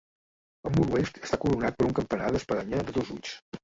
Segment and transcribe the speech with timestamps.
[0.69, 3.43] El mur oest està coronat per un campanar d'espadanya de dos ulls.